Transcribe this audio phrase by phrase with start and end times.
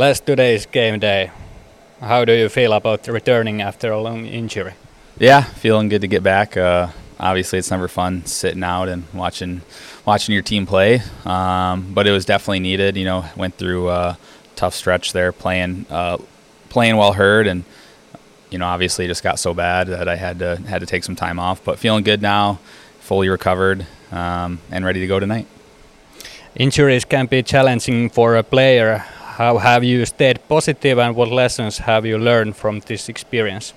[0.00, 1.30] Les, today's game day.
[2.00, 4.72] How do you feel about returning after a long injury?
[5.18, 6.56] Yeah, feeling good to get back.
[6.56, 6.88] Uh,
[7.18, 9.60] obviously, it's never fun sitting out and watching
[10.06, 12.96] watching your team play, um, but it was definitely needed.
[12.96, 14.16] You know, went through a
[14.56, 16.16] tough stretch there, playing uh,
[16.70, 17.64] playing while hurt, and
[18.50, 21.14] you know, obviously, just got so bad that I had to had to take some
[21.14, 21.62] time off.
[21.62, 22.58] But feeling good now,
[23.00, 25.46] fully recovered, um, and ready to go tonight.
[26.56, 29.04] Injuries can be challenging for a player.
[29.40, 33.72] How have you stayed positive, and what lessons have you learned from this experience?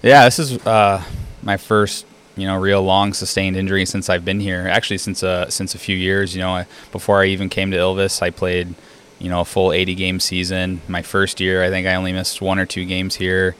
[0.00, 1.02] Yeah, this is uh,
[1.42, 4.68] my first, you know, real long sustained injury since I've been here.
[4.70, 6.36] Actually, since uh, since a few years.
[6.36, 8.76] You know, I, before I even came to Ilves, I played,
[9.18, 10.82] you know, a full 80 game season.
[10.86, 13.56] My first year, I think I only missed one or two games here.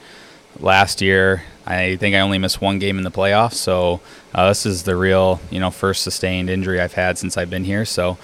[0.61, 3.55] Last year, I think I only missed one game in the playoffs.
[3.55, 3.99] So
[4.33, 7.65] uh, this is the real, you know, first sustained injury I've had since I've been
[7.65, 7.83] here.
[7.83, 8.17] So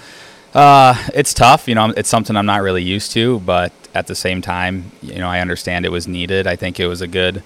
[0.56, 1.68] uh, it's tough.
[1.68, 5.20] You know, it's something I'm not really used to, but at the same time, you
[5.20, 6.48] know, I understand it was needed.
[6.48, 7.44] I think it was a good,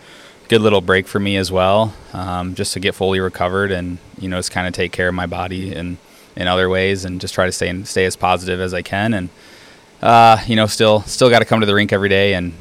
[0.48, 4.30] good little break for me as well, um, just to get fully recovered and you
[4.30, 5.98] know, just kind of take care of my body and
[6.36, 9.16] in other ways, and just try to stay stay as positive as I can.
[9.16, 9.30] And
[10.04, 12.54] uh, you know, still still got to come to the rink every day, and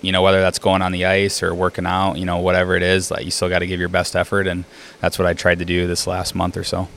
[0.00, 2.82] you know, whether that's going on the ice or working out, you know, whatever it
[2.82, 4.64] is, like you still got to give your best effort, and
[5.00, 6.88] that's what I tried to do this last month or so.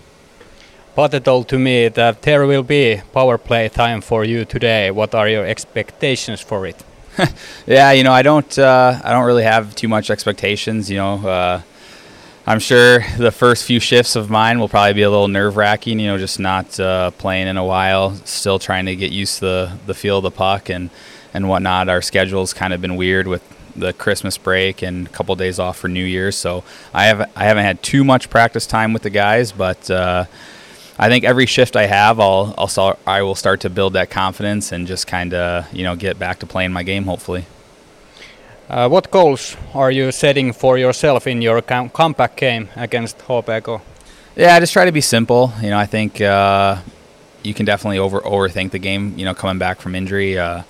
[0.98, 4.90] Pate told to me that there will be power play time for you today.
[4.90, 6.84] What are your expectations for it?
[7.68, 10.90] yeah, you know, I don't, uh, I don't really have too much expectations.
[10.90, 11.62] You know, uh,
[12.48, 16.00] I'm sure the first few shifts of mine will probably be a little nerve wracking.
[16.00, 19.46] You know, just not uh, playing in a while, still trying to get used to
[19.46, 20.90] the the feel of the puck and
[21.32, 21.90] and whatnot.
[21.90, 23.44] Our schedule's kind of been weird with
[23.76, 27.30] the Christmas break and a couple of days off for New Year's, so I have
[27.36, 30.26] I haven't had too much practice time with the guys, but uh,
[31.00, 34.10] I think every shift I have, I'll, I'll start, I will start to build that
[34.10, 37.06] confidence and just kind of you know get back to playing my game.
[37.06, 37.46] Hopefully.
[38.70, 43.80] Uh, what goals are you setting for yourself in your com- comeback game against HPK?
[44.36, 45.54] Yeah, I just try to be simple.
[45.62, 46.78] You know, I think uh,
[47.44, 49.18] you can definitely over overthink the game.
[49.18, 50.38] You know, coming back from injury.
[50.38, 50.64] Uh,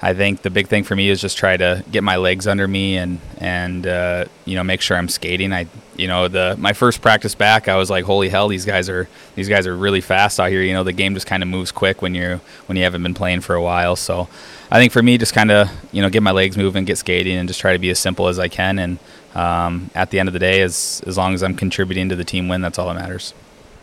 [0.00, 2.68] I think the big thing for me is just try to get my legs under
[2.68, 5.52] me and and uh, you know make sure I'm skating.
[5.52, 5.66] I
[5.96, 9.08] you know the my first practice back, I was like, holy hell, these guys are
[9.34, 10.62] these guys are really fast out here.
[10.62, 13.14] You know the game just kind of moves quick when you when you haven't been
[13.14, 13.96] playing for a while.
[13.96, 14.28] So
[14.70, 17.36] I think for me, just kind of you know get my legs moving, get skating,
[17.36, 18.78] and just try to be as simple as I can.
[18.78, 18.98] And
[19.34, 22.24] um, at the end of the day, as as long as I'm contributing to the
[22.24, 23.34] team win, that's all that matters.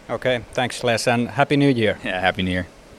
[0.09, 1.97] Okay, thanks, Les, and happy New Year.
[2.05, 2.67] Yeah, happy New Year.